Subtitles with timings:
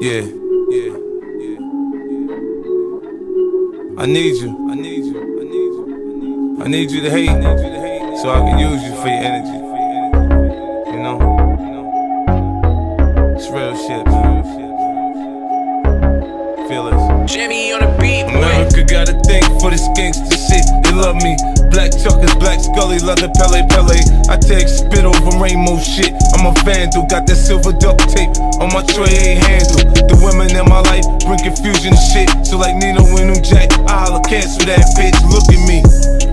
[0.00, 0.96] Yeah, yeah,
[1.40, 1.58] yeah.
[3.98, 4.48] I need you.
[4.70, 5.20] I need you.
[5.20, 6.56] I need you.
[6.58, 7.28] I need you to hate.
[7.28, 8.16] I need you to hate.
[8.16, 9.58] So I can use you for your energy.
[10.90, 11.18] You know.
[13.36, 14.42] It's real shit, man.
[16.66, 17.28] Feel it.
[17.28, 18.38] Jimmy on the beat, boy.
[18.38, 20.64] America got a thing for this gangster shit.
[20.82, 21.36] They love me.
[21.70, 23.98] Black Chuckers, Black Scully, leather Pelle Pelle.
[24.28, 26.12] I take spit over rainbow shit.
[26.34, 29.86] I'm a vandal, got that silver duct tape on my tray, handle.
[30.10, 32.28] The women in my life bring confusion to shit.
[32.46, 35.16] So like Nino and New Jack, I holla cancel that bitch.
[35.30, 36.29] Look at me.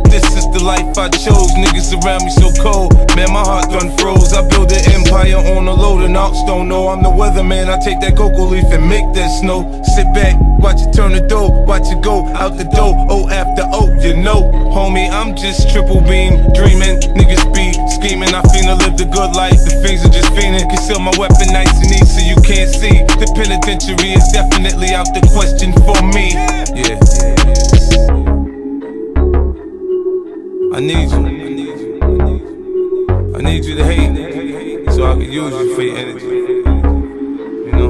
[0.58, 1.54] The life I chose.
[1.54, 2.90] Niggas around me so cold.
[3.14, 4.34] Man, my heart done froze.
[4.34, 7.70] I build an empire on a load and ox don't know I'm the weatherman.
[7.70, 9.70] I take that cocoa leaf and make that snow.
[9.94, 12.98] Sit back, watch it turn the dough, watch it go out the door.
[13.06, 17.06] O after O, you know, homie, I'm just triple beam dreaming.
[17.14, 18.34] Niggas be scheming.
[18.34, 19.62] I finna live the good life.
[19.62, 20.66] The things are just fiending.
[20.74, 23.06] Conceal my weapon nice and easy so you can't see.
[23.22, 26.34] The penitentiary is definitely out the question for me.
[26.74, 27.37] Yeah.
[30.78, 31.26] I need you.
[33.34, 33.76] I need you.
[33.78, 36.26] To hate so I can use you for your energy.
[37.66, 37.90] You know?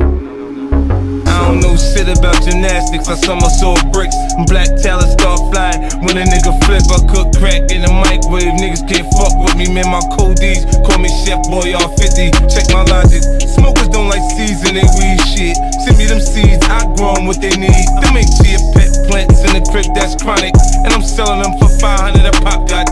[1.28, 3.10] I don't know shit about gymnastics.
[3.10, 5.84] I somersault bricks and black talon start flying.
[6.00, 8.56] When a nigga flip, I cook crack in the microwave.
[8.56, 9.92] Niggas can't fuck with me, man.
[9.92, 12.32] My codies call me Chef Boy all 50.
[12.48, 13.20] Check my logic.
[13.52, 14.24] Smokers don't like
[14.78, 15.58] they weed shit.
[15.84, 17.88] Send me them seeds, I grow 'em what they need.
[18.02, 20.54] Them ain't chia pet plants in the crib that's chronic.
[20.86, 22.17] And I'm selling them for 500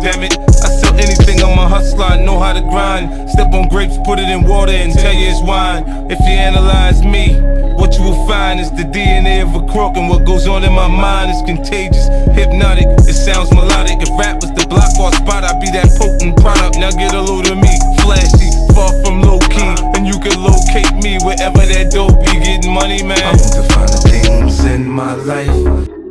[0.04, 0.36] a it.
[0.64, 3.30] I sell anything, I'm a hustler, I know how to grind.
[3.30, 5.84] Step on grapes, put it in water, and tell you it's wine.
[6.12, 7.40] If you analyze me,
[7.76, 10.74] what you will find is the DNA of a crook, and what goes on in
[10.74, 12.88] my mind is contagious, hypnotic.
[13.08, 14.02] It sounds melodic.
[14.02, 16.78] If rap was the block or spot, I'd be that potent product.
[16.78, 20.94] Now get a load of me, flashy, far from low key, and you can locate
[21.04, 23.22] me wherever that dope be getting money, man.
[23.22, 26.05] I want to find the things in my life.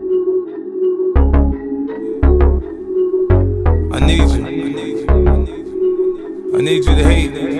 [6.99, 7.55] You hate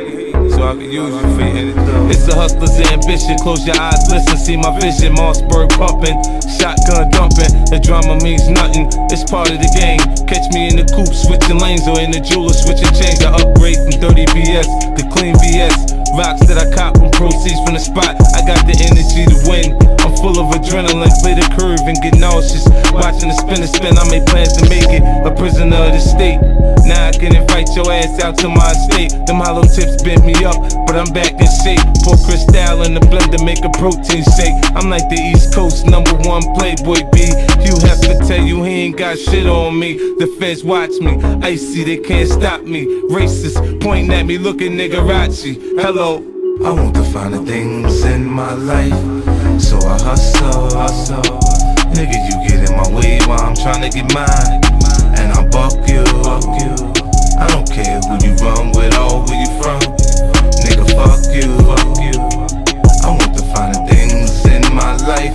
[0.51, 1.75] so I can use you for energy.
[2.13, 3.39] It's a hustler's ambition.
[3.39, 5.15] Close your eyes, listen, see my vision.
[5.15, 7.53] Mossberg pumping, shotgun dumping.
[7.71, 8.87] The drama means nothing.
[9.11, 10.01] It's part of the game.
[10.27, 13.23] Catch me in the coupe, switching lanes, or in the jeweler, switching chains.
[13.25, 15.75] I upgrade from dirty BS to clean BS.
[16.15, 16.95] Rocks that I cop
[17.65, 18.17] from the spot.
[18.33, 19.77] I got the energy to win.
[20.01, 22.65] I'm full of adrenaline, play the curve and get nauseous.
[22.93, 26.01] Watching the spin and spin, I make plans to make it a prisoner of the
[26.01, 26.41] state.
[26.89, 29.13] Now I can invite your ass out to my estate.
[29.27, 30.57] Them hollow tips bent me up,
[30.89, 31.85] but I'm back in shape.
[32.05, 34.57] Pour crystal in the blender, make a protein shake.
[34.77, 37.29] I'm like the East Coast number one Playboy B.
[37.65, 39.97] You have to tell you he ain't got shit on me.
[39.97, 42.85] The feds watch me, icy, they can't stop me.
[43.09, 45.81] Racist, pointing at me, looking niggerachi.
[45.81, 46.34] Hello.
[46.63, 48.93] I want to find the things in my life.
[49.61, 51.23] So I hustle, hustle.
[51.93, 54.63] Nigga, you get in my way while I'm trying to get mine.
[55.19, 56.05] And I buck you.
[57.37, 59.81] I don't care who you run with or where you from.
[60.63, 62.23] Nigga, fuck you, fuck you.
[63.03, 65.35] I want to find the things in my life.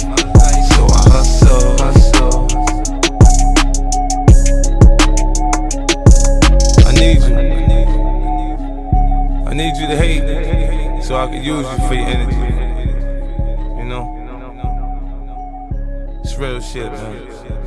[0.72, 2.48] So I hustle, hustle.
[6.88, 7.36] I need you.
[9.46, 10.79] I need you to hate
[11.10, 12.36] so I can use you for your energy.
[13.80, 14.04] You know?
[16.24, 17.59] It's real shit, man.